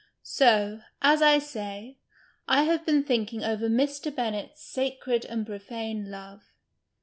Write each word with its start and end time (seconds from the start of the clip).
So, 0.23 0.81
as 1.03 1.21
I 1.21 1.37
say, 1.37 1.99
I 2.47 2.63
have 2.63 2.87
been 2.87 3.03
thinking 3.03 3.43
over 3.43 3.69
Mr. 3.69 4.09
Bennett's 4.09 4.63
Sacred 4.63 5.25
and 5.25 5.45
Profane 5.45 6.09
Love. 6.09 6.41